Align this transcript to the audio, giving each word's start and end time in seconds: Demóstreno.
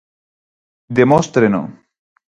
Demóstreno. 0.99 1.63